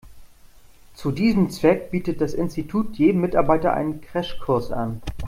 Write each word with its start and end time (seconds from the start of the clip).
Zu 0.95 1.11
diesem 1.11 1.51
Zweck 1.51 1.91
bietet 1.91 2.21
das 2.21 2.33
Institut 2.33 2.97
jedem 2.97 3.21
Mitarbeiter 3.21 3.75
einen 3.75 4.01
Crashkurs 4.01 4.71
an. 4.71 5.03